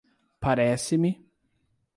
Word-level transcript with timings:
Parece-me 0.39 1.11